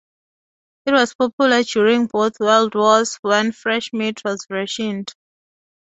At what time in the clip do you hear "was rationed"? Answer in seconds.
4.25-5.13